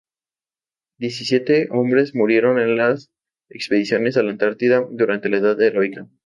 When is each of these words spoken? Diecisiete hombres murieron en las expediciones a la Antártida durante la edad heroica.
Diecisiete 0.97 1.67
hombres 1.69 2.15
murieron 2.15 2.57
en 2.57 2.75
las 2.75 3.11
expediciones 3.49 4.17
a 4.17 4.23
la 4.23 4.31
Antártida 4.31 4.83
durante 4.89 5.29
la 5.29 5.37
edad 5.37 5.61
heroica. 5.61 6.07